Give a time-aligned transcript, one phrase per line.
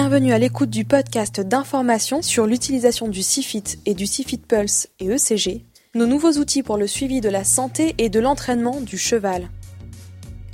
[0.00, 5.08] Bienvenue à l'écoute du podcast d'information sur l'utilisation du CIFIT et du CIFIT Pulse et
[5.08, 5.64] ECG,
[5.96, 9.50] nos nouveaux outils pour le suivi de la santé et de l'entraînement du cheval.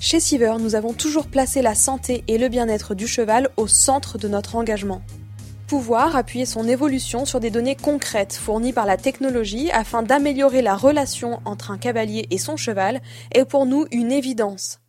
[0.00, 4.16] Chez Siever, nous avons toujours placé la santé et le bien-être du cheval au centre
[4.16, 5.02] de notre engagement.
[5.66, 10.74] Pouvoir appuyer son évolution sur des données concrètes fournies par la technologie afin d'améliorer la
[10.74, 13.02] relation entre un cavalier et son cheval
[13.32, 14.80] est pour nous une évidence.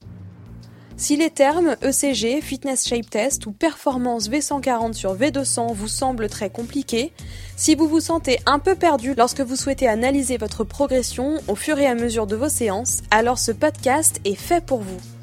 [0.98, 6.50] Si les termes ECG, Fitness Shape Test ou Performance V140 sur V200 vous semblent très
[6.50, 7.12] compliqués,
[7.58, 11.80] si vous vous sentez un peu perdu lorsque vous souhaitez analyser votre progression au fur
[11.80, 15.15] et à mesure de vos séances, alors ce podcast est fait pour vous.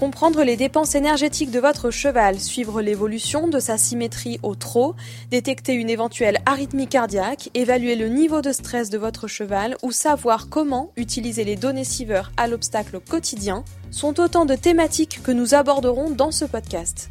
[0.00, 4.94] Comprendre les dépenses énergétiques de votre cheval, suivre l'évolution de sa symétrie au trot,
[5.30, 10.48] détecter une éventuelle arythmie cardiaque, évaluer le niveau de stress de votre cheval ou savoir
[10.48, 16.08] comment utiliser les données Siever à l'obstacle quotidien sont autant de thématiques que nous aborderons
[16.08, 17.10] dans ce podcast.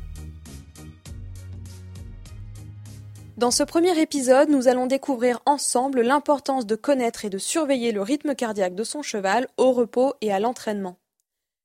[3.38, 8.02] Dans ce premier épisode, nous allons découvrir ensemble l'importance de connaître et de surveiller le
[8.02, 10.98] rythme cardiaque de son cheval au repos et à l'entraînement.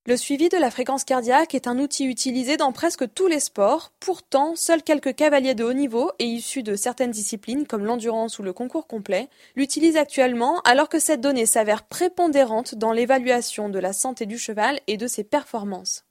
[0.06, 3.90] Le suivi de la fréquence cardiaque est un outil utilisé dans presque tous les sports,
[4.00, 8.42] pourtant seuls quelques cavaliers de haut niveau et issus de certaines disciplines comme l'endurance ou
[8.42, 13.94] le concours complet l'utilisent actuellement alors que cette donnée s'avère prépondérante dans l'évaluation de la
[13.94, 16.04] santé du cheval et de ses performances.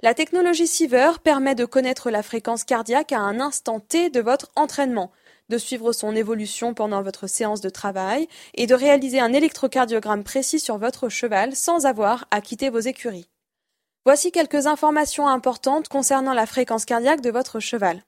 [0.00, 4.52] La technologie Siever permet de connaître la fréquence cardiaque à un instant T de votre
[4.54, 5.10] entraînement,
[5.48, 10.60] de suivre son évolution pendant votre séance de travail et de réaliser un électrocardiogramme précis
[10.60, 13.28] sur votre cheval sans avoir à quitter vos écuries.
[14.04, 18.02] Voici quelques informations importantes concernant la fréquence cardiaque de votre cheval.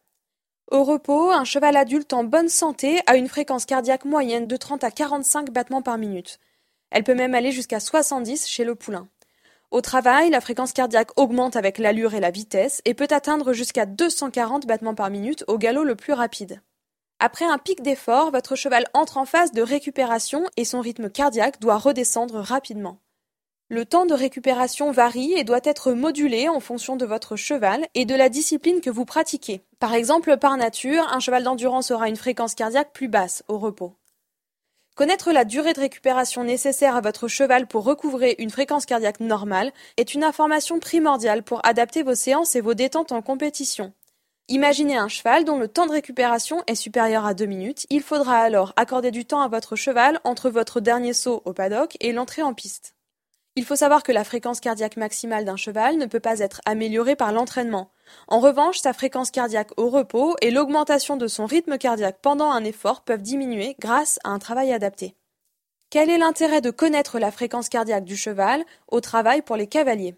[0.70, 4.84] Au repos, un cheval adulte en bonne santé a une fréquence cardiaque moyenne de 30
[4.84, 6.39] à 45 battements par minute.
[6.90, 9.08] Elle peut même aller jusqu'à 70 chez le poulain.
[9.70, 13.86] Au travail, la fréquence cardiaque augmente avec l'allure et la vitesse et peut atteindre jusqu'à
[13.86, 16.61] 240 battements par minute au galop le plus rapide.
[17.23, 21.61] Après un pic d'effort, votre cheval entre en phase de récupération et son rythme cardiaque
[21.61, 22.98] doit redescendre rapidement.
[23.69, 28.07] Le temps de récupération varie et doit être modulé en fonction de votre cheval et
[28.07, 29.61] de la discipline que vous pratiquez.
[29.79, 33.95] Par exemple, par nature, un cheval d'endurance aura une fréquence cardiaque plus basse au repos.
[34.97, 39.73] Connaître la durée de récupération nécessaire à votre cheval pour recouvrer une fréquence cardiaque normale
[39.98, 43.92] est une information primordiale pour adapter vos séances et vos détentes en compétition.
[44.52, 47.86] Imaginez un cheval dont le temps de récupération est supérieur à deux minutes.
[47.88, 51.96] Il faudra alors accorder du temps à votre cheval entre votre dernier saut au paddock
[52.00, 52.96] et l'entrée en piste.
[53.55, 57.14] Il faut savoir que la fréquence cardiaque maximale d'un cheval ne peut pas être améliorée
[57.14, 57.92] par l'entraînement.
[58.27, 62.64] En revanche, sa fréquence cardiaque au repos et l'augmentation de son rythme cardiaque pendant un
[62.64, 65.14] effort peuvent diminuer grâce à un travail adapté.
[65.90, 70.17] Quel est l'intérêt de connaître la fréquence cardiaque du cheval au travail pour les cavaliers?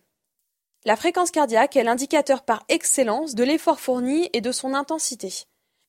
[0.84, 5.32] La fréquence cardiaque est l'indicateur par excellence de l'effort fourni et de son intensité.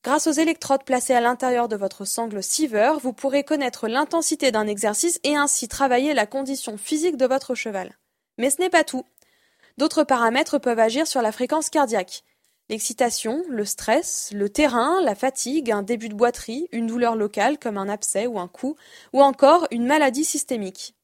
[0.03, 4.67] Grâce aux électrodes placées à l'intérieur de votre sangle Siever, vous pourrez connaître l'intensité d'un
[4.67, 7.97] exercice et ainsi travailler la condition physique de votre cheval.
[8.37, 9.05] Mais ce n'est pas tout.
[9.77, 12.23] D'autres paramètres peuvent agir sur la fréquence cardiaque.
[12.69, 17.77] L'excitation, le stress, le terrain, la fatigue, un début de boiterie, une douleur locale comme
[17.77, 18.75] un abcès ou un coup,
[19.11, 20.95] ou encore une maladie systémique.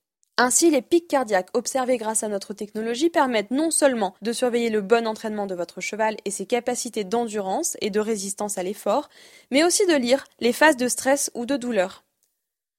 [0.42, 4.80] Ainsi, les pics cardiaques observés grâce à notre technologie permettent non seulement de surveiller le
[4.80, 9.10] bon entraînement de votre cheval et ses capacités d'endurance et de résistance à l'effort,
[9.52, 12.06] mais aussi de lire les phases de stress ou de douleur.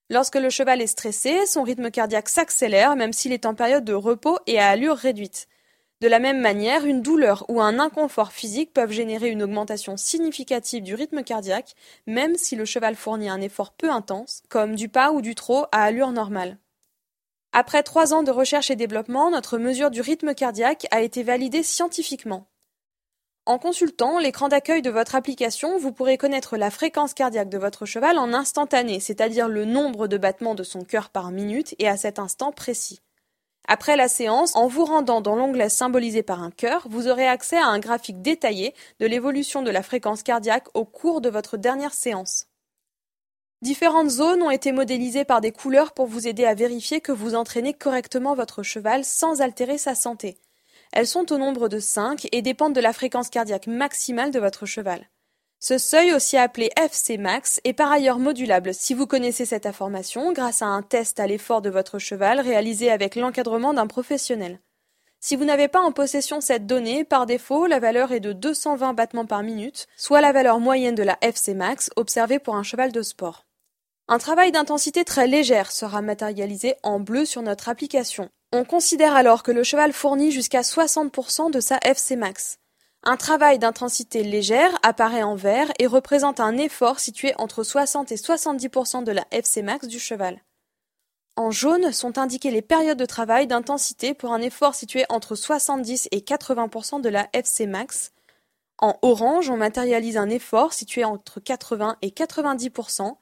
[0.09, 3.92] Lorsque le cheval est stressé, son rythme cardiaque s'accélère même s'il est en période de
[3.92, 5.47] repos et à allure réduite.
[6.00, 10.82] De la même manière, une douleur ou un inconfort physique peuvent générer une augmentation significative
[10.82, 11.75] du rythme cardiaque,
[12.06, 15.66] même si le cheval fournit un effort peu intense, comme du pas ou du trot
[15.72, 16.56] à allure normale.
[17.53, 21.65] Après trois ans de recherche et développement, notre mesure du rythme cardiaque a été validée
[21.65, 22.47] scientifiquement.
[23.45, 27.86] En consultant l'écran d'accueil de votre application, vous pourrez connaître la fréquence cardiaque de votre
[27.86, 31.97] cheval en instantané, c'est-à-dire le nombre de battements de son cœur par minute et à
[31.97, 33.01] cet instant précis.
[33.66, 37.59] Après la séance, en vous rendant dans l'onglet symbolisé par un cœur, vous aurez accès
[37.59, 41.95] à un graphique détaillé de l'évolution de la fréquence cardiaque au cours de votre dernière
[41.95, 42.50] séance.
[43.62, 47.34] Différentes zones ont été modélisées par des couleurs pour vous aider à vérifier que vous
[47.34, 50.39] entraînez correctement votre cheval sans altérer sa santé.
[50.92, 54.65] Elles sont au nombre de 5 et dépendent de la fréquence cardiaque maximale de votre
[54.65, 55.10] cheval.
[55.59, 60.33] Ce seuil, aussi appelé FC max, est par ailleurs modulable si vous connaissez cette information
[60.33, 64.59] grâce à un test à l'effort de votre cheval réalisé avec l'encadrement d'un professionnel.
[65.21, 68.95] Si vous n'avez pas en possession cette donnée, par défaut, la valeur est de 220
[68.95, 72.91] battements par minute, soit la valeur moyenne de la FC max observée pour un cheval
[72.91, 73.45] de sport.
[74.12, 78.28] Un travail d'intensité très légère sera matérialisé en bleu sur notre application.
[78.53, 82.59] On considère alors que le cheval fournit jusqu'à 60% de sa FC max.
[83.04, 88.16] Un travail d'intensité légère apparaît en vert et représente un effort situé entre 60 et
[88.16, 90.41] 70% de la FC max du cheval.
[91.36, 96.09] En jaune sont indiquées les périodes de travail d'intensité pour un effort situé entre 70
[96.10, 98.10] et 80% de la FC max.
[98.80, 103.15] En orange, on matérialise un effort situé entre 80 et 90%.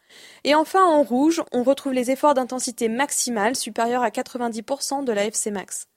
[0.44, 5.25] Et enfin, en rouge, on retrouve les efforts d'intensité maximale supérieurs à 90% de la
[5.25, 5.88] FC max.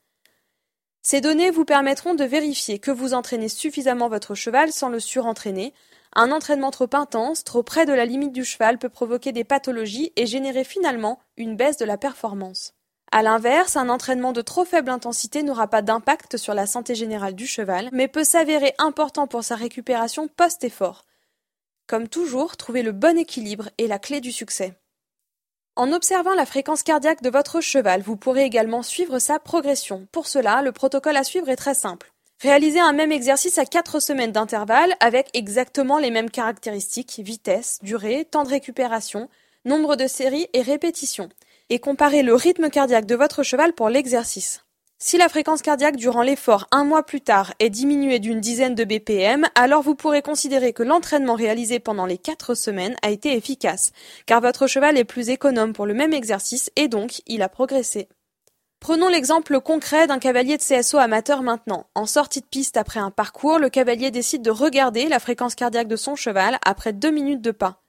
[1.02, 5.74] Ces données vous permettront de vérifier que vous entraînez suffisamment votre cheval sans le surentraîner.
[6.14, 10.12] Un entraînement trop intense, trop près de la limite du cheval peut provoquer des pathologies
[10.16, 12.74] et générer finalement une baisse de la performance.
[13.14, 17.34] À l'inverse, un entraînement de trop faible intensité n'aura pas d'impact sur la santé générale
[17.34, 21.04] du cheval, mais peut s'avérer important pour sa récupération post-effort.
[21.86, 24.72] Comme toujours, trouver le bon équilibre est la clé du succès.
[25.76, 30.08] En observant la fréquence cardiaque de votre cheval, vous pourrez également suivre sa progression.
[30.10, 32.14] Pour cela, le protocole à suivre est très simple.
[32.40, 38.24] Réalisez un même exercice à 4 semaines d'intervalle avec exactement les mêmes caractéristiques, vitesse, durée,
[38.24, 39.28] temps de récupération,
[39.66, 41.28] nombre de séries et répétitions,
[41.72, 44.62] et comparez le rythme cardiaque de votre cheval pour l'exercice.
[44.98, 48.84] Si la fréquence cardiaque durant l'effort un mois plus tard est diminuée d'une dizaine de
[48.84, 53.92] BPM, alors vous pourrez considérer que l'entraînement réalisé pendant les 4 semaines a été efficace,
[54.26, 58.06] car votre cheval est plus économe pour le même exercice et donc il a progressé.
[58.78, 61.86] Prenons l'exemple concret d'un cavalier de CSO amateur maintenant.
[61.94, 65.88] En sortie de piste après un parcours, le cavalier décide de regarder la fréquence cardiaque
[65.88, 67.80] de son cheval après 2 minutes de pas.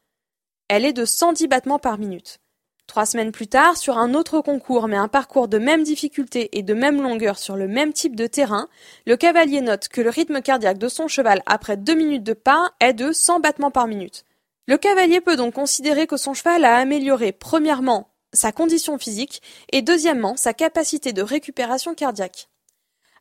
[0.69, 2.39] Elle est de 110 battements par minute.
[2.87, 6.63] Trois semaines plus tard, sur un autre concours mais un parcours de même difficulté et
[6.63, 8.67] de même longueur sur le même type de terrain,
[9.07, 12.71] le cavalier note que le rythme cardiaque de son cheval après deux minutes de pas
[12.79, 14.25] est de 100 battements par minute.
[14.67, 19.41] Le cavalier peut donc considérer que son cheval a amélioré premièrement sa condition physique
[19.71, 22.49] et deuxièmement sa capacité de récupération cardiaque.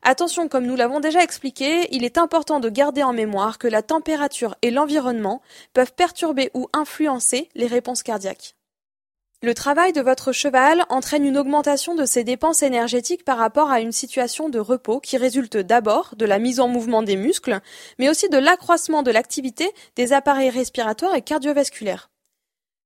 [0.01, 3.81] Attention, comme nous l'avons déjà expliqué, il est important de garder en mémoire que la
[3.81, 5.41] température et l'environnement
[5.73, 8.55] peuvent perturber ou influencer les réponses cardiaques.
[9.43, 13.81] Le travail de votre cheval entraîne une augmentation de ses dépenses énergétiques par rapport à
[13.81, 17.59] une situation de repos qui résulte d'abord de la mise en mouvement des muscles,
[17.99, 22.09] mais aussi de l'accroissement de l'activité des appareils respiratoires et cardiovasculaires.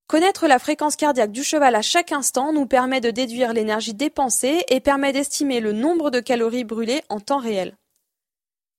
[0.08, 4.64] Connaître la fréquence cardiaque du cheval à chaque instant nous permet de déduire l'énergie dépensée
[4.68, 7.78] et permet d'estimer le nombre de calories brûlées en temps réel.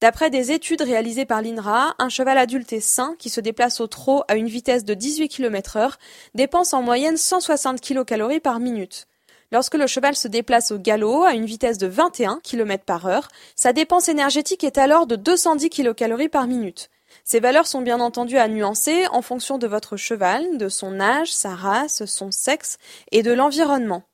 [0.01, 3.89] D'après des études réalisées par l'INRA, un cheval adulte et sain qui se déplace au
[3.89, 5.99] trot à une vitesse de 18 km heure
[6.35, 9.09] dépense en moyenne 160 kcal par minute.
[9.51, 13.29] Lorsque le cheval se déplace au galop à une vitesse de 21 km par heure,
[13.57, 16.91] sa dépense énergétique est alors de 210 kcal par minute.
[17.25, 21.33] Ces valeurs sont bien entendu à nuancer en fonction de votre cheval, de son âge,
[21.33, 22.79] sa race, son sexe
[23.11, 24.05] et de l'environnement.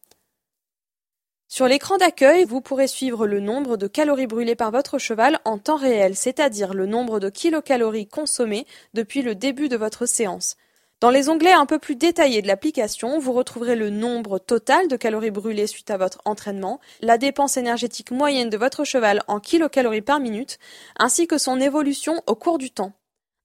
[1.54, 5.56] Sur l'écran d'accueil, vous pourrez suivre le nombre de calories brûlées par votre cheval en
[5.56, 10.56] temps réel, c'est-à-dire le nombre de kilocalories consommées depuis le début de votre séance.
[10.98, 14.96] Dans les onglets un peu plus détaillés de l'application, vous retrouverez le nombre total de
[14.96, 20.02] calories brûlées suite à votre entraînement, la dépense énergétique moyenne de votre cheval en kilocalories
[20.02, 20.58] par minute,
[20.98, 22.94] ainsi que son évolution au cours du temps.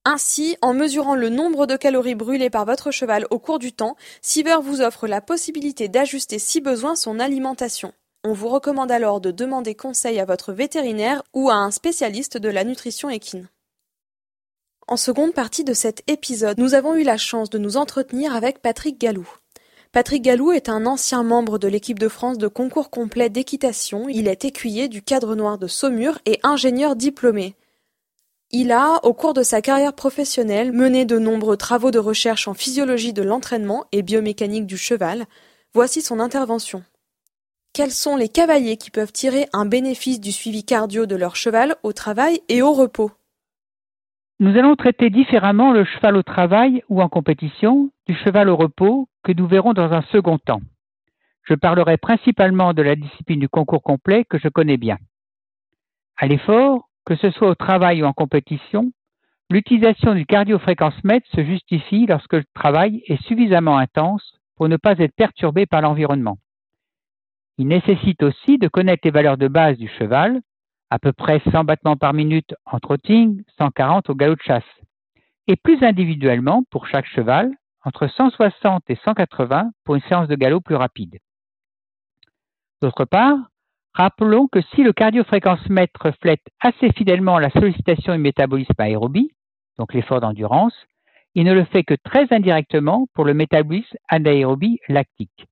[0.04, 3.96] Ainsi, en mesurant le nombre de calories brûlées par votre cheval au cours du temps,
[4.20, 7.92] Siever vous offre la possibilité d'ajuster si besoin son alimentation.
[8.22, 12.50] On vous recommande alors de demander conseil à votre vétérinaire ou à un spécialiste de
[12.50, 13.48] la nutrition équine.
[14.86, 18.60] En seconde partie de cet épisode, nous avons eu la chance de nous entretenir avec
[18.60, 19.26] Patrick Gallou.
[19.92, 24.08] Patrick Gallou est un ancien membre de l'équipe de France de concours complet d'équitation.
[24.08, 27.54] Il est écuyer du cadre noir de Saumur et ingénieur diplômé.
[28.50, 32.54] Il a, au cours de sa carrière professionnelle, mené de nombreux travaux de recherche en
[32.54, 35.26] physiologie de l'entraînement et biomécanique du cheval.
[35.72, 36.82] Voici son intervention.
[37.72, 41.76] Quels sont les cavaliers qui peuvent tirer un bénéfice du suivi cardio de leur cheval
[41.84, 43.12] au travail et au repos?
[44.40, 49.08] Nous allons traiter différemment le cheval au travail ou en compétition du cheval au repos
[49.22, 50.62] que nous verrons dans un second temps.
[51.44, 54.98] Je parlerai principalement de la discipline du concours complet que je connais bien.
[56.16, 58.90] À l'effort, que ce soit au travail ou en compétition,
[59.48, 65.14] l'utilisation du cardiofréquence-mètre se justifie lorsque le travail est suffisamment intense pour ne pas être
[65.14, 66.36] perturbé par l'environnement.
[67.60, 70.40] Il nécessite aussi de connaître les valeurs de base du cheval,
[70.88, 74.64] à peu près 100 battements par minute en trotting, 140 au galop de chasse,
[75.46, 77.52] et plus individuellement pour chaque cheval,
[77.84, 81.18] entre 160 et 180 pour une séance de galop plus rapide.
[82.80, 83.36] D'autre part,
[83.92, 89.32] rappelons que si le cardiofréquence-mètre reflète assez fidèlement la sollicitation du métabolisme aérobie,
[89.78, 90.86] donc l'effort d'endurance,
[91.34, 95.49] il ne le fait que très indirectement pour le métabolisme anaérobie lactique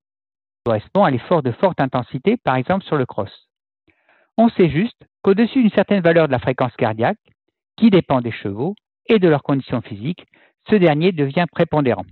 [0.69, 3.49] correspond à l'effort de forte intensité, par exemple sur le cross.
[4.37, 7.17] On sait juste qu'au-dessus d'une certaine valeur de la fréquence cardiaque,
[7.79, 8.75] qui dépend des chevaux
[9.07, 10.27] et de leurs conditions physiques,
[10.69, 12.05] ce dernier devient prépondérant.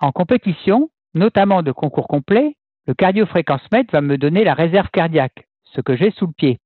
[0.00, 2.56] En compétition, notamment de concours complets,
[2.88, 6.58] le cardiofréquencemètre va me donner la réserve cardiaque, ce que j'ai sous le pied,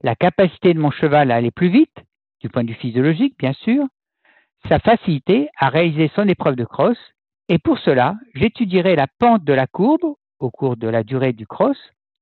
[0.00, 2.04] la capacité de mon cheval à aller plus vite,
[2.40, 3.84] du point de vue physiologique bien sûr,
[4.68, 6.98] sa facilité à réaliser son épreuve de cross,
[7.48, 11.46] et pour cela, j'étudierai la pente de la courbe au cours de la durée du
[11.46, 11.78] cross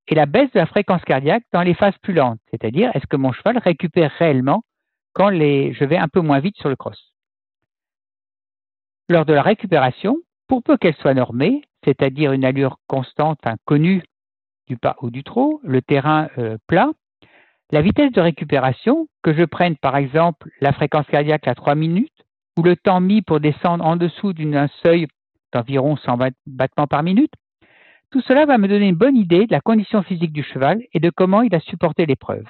[0.07, 3.17] et la baisse de la fréquence cardiaque dans les phases plus lentes, c'est-à-dire est-ce que
[3.17, 4.63] mon cheval récupère réellement
[5.13, 7.13] quand je vais un peu moins vite sur le cross.
[9.09, 10.17] Lors de la récupération,
[10.47, 14.03] pour peu qu'elle soit normée, c'est-à-dire une allure constante, enfin connue
[14.67, 16.91] du pas ou du trot, le terrain euh, plat,
[17.71, 22.24] la vitesse de récupération, que je prenne par exemple la fréquence cardiaque à 3 minutes,
[22.57, 25.07] ou le temps mis pour descendre en dessous d'un seuil
[25.51, 27.33] d'environ 100 battements par minute,
[28.11, 30.99] tout cela va me donner une bonne idée de la condition physique du cheval et
[30.99, 32.45] de comment il a supporté l'épreuve.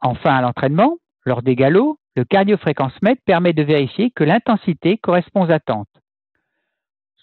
[0.00, 5.50] Enfin, à l'entraînement, lors des galops, le cardiofréquencemètre permet de vérifier que l'intensité correspond aux
[5.50, 5.88] attentes.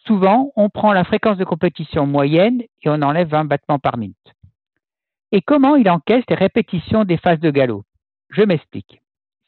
[0.06, 4.18] Souvent, on prend la fréquence de compétition moyenne et on enlève 20 battements par minute.
[5.32, 7.84] Et comment il encaisse les répétitions des phases de galop
[8.30, 9.01] Je m'explique.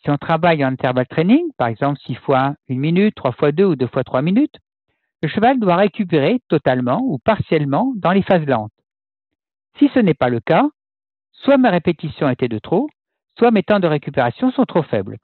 [0.03, 3.63] Si on travaille en intervalle training, par exemple 6 fois 1 minute, 3 fois 2
[3.63, 4.55] ou 2 fois 3 minutes,
[5.21, 8.73] le cheval doit récupérer totalement ou partiellement dans les phases lentes.
[9.79, 10.67] Si ce n'est pas le cas,
[11.31, 12.89] soit ma répétition était de trop,
[13.37, 15.17] soit mes temps de récupération sont trop faibles.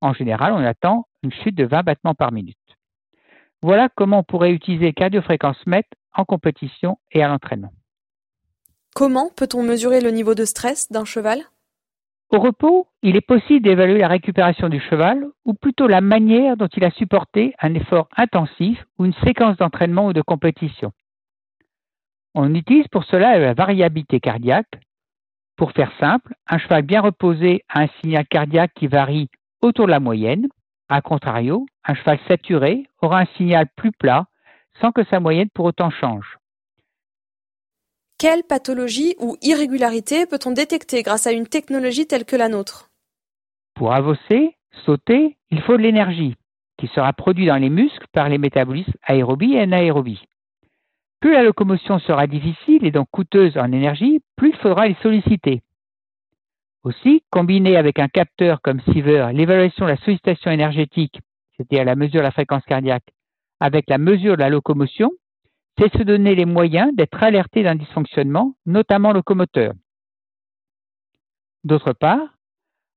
[0.00, 2.56] En général, on attend une chute de 20 battements par minute.
[3.62, 7.72] Voilà comment on pourrait utiliser cardiofréquence mètre en compétition et à l'entraînement.
[8.94, 11.44] Comment peut-on mesurer le niveau de stress d'un cheval?
[12.30, 16.68] Au repos, il est possible d'évaluer la récupération du cheval, ou plutôt la manière dont
[16.68, 20.92] il a supporté un effort intensif ou une séquence d'entraînement ou de compétition.
[22.34, 24.78] On utilise pour cela la variabilité cardiaque.
[25.56, 29.30] Pour faire simple, un cheval bien reposé a un signal cardiaque qui varie
[29.62, 30.48] autour de la moyenne.
[30.90, 34.26] A contrario, un cheval saturé aura un signal plus plat
[34.82, 36.38] sans que sa moyenne pour autant change.
[38.20, 42.90] Quelle pathologie ou irrégularité peut-on détecter grâce à une technologie telle que la nôtre?
[43.76, 46.34] Pour avancer, sauter, il faut de l'énergie,
[46.78, 50.24] qui sera produite dans les muscles par les métabolismes aérobie et anaérobie.
[51.20, 55.62] Plus la locomotion sera difficile et donc coûteuse en énergie, plus il faudra les solliciter.
[56.82, 61.20] Aussi, combiné avec un capteur comme Siever, l'évaluation de la sollicitation énergétique,
[61.56, 63.14] c'est-à-dire la mesure de la fréquence cardiaque,
[63.60, 65.12] avec la mesure de la locomotion,
[65.78, 69.72] c'est se donner les moyens d'être alerté d'un dysfonctionnement, notamment locomoteur.
[71.64, 72.34] D'autre part,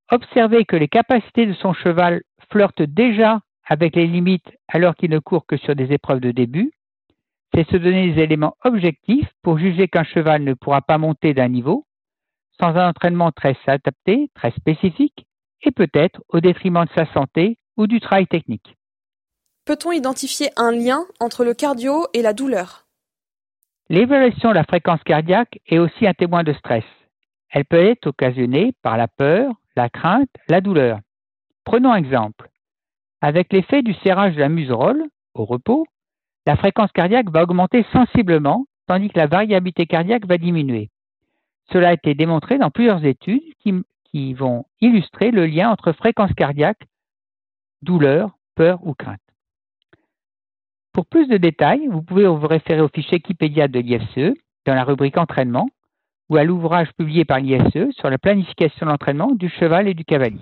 [0.09, 5.19] observer que les capacités de son cheval flirtent déjà avec les limites alors qu'il ne
[5.19, 6.71] court que sur des épreuves de début,
[7.53, 11.49] c'est se donner des éléments objectifs pour juger qu'un cheval ne pourra pas monter d'un
[11.49, 11.85] niveau
[12.59, 15.25] sans un entraînement très adapté, très spécifique,
[15.63, 18.75] et peut-être au détriment de sa santé ou du travail technique.
[19.63, 22.87] Peut-on identifier un lien entre le cardio et la douleur?
[23.89, 26.83] L'évaluation de la fréquence cardiaque est aussi un témoin de stress.
[27.51, 30.99] Elle peut être occasionnée par la peur, la crainte, la douleur.
[31.63, 32.49] Prenons un exemple.
[33.21, 35.03] Avec l'effet du serrage de la muserolle,
[35.35, 35.85] au repos,
[36.47, 40.89] la fréquence cardiaque va augmenter sensiblement, tandis que la variabilité cardiaque va diminuer.
[41.71, 43.75] Cela a été démontré dans plusieurs études qui,
[44.05, 46.81] qui vont illustrer le lien entre fréquence cardiaque,
[47.83, 49.21] douleur, peur ou crainte.
[50.93, 54.83] Pour plus de détails, vous pouvez vous référer au fichier Wikipédia de l'IFCE dans la
[54.83, 55.69] rubrique Entraînement
[56.29, 60.03] ou à l'ouvrage publié par l'IFCE sur la planification de l'entraînement du cheval et du
[60.03, 60.41] cavalier.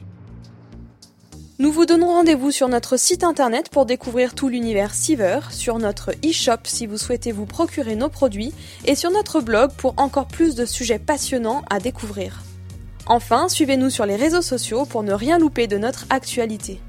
[1.60, 6.12] Nous vous donnons rendez-vous sur notre site internet pour découvrir tout l'univers Siever, sur notre
[6.26, 8.54] e-shop si vous souhaitez vous procurer nos produits
[8.86, 12.42] et sur notre blog pour encore plus de sujets passionnants à découvrir.
[13.08, 16.80] Enfin, suivez-nous sur les réseaux sociaux pour ne rien louper de notre actualité.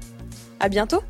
[0.59, 1.01] À bientôt!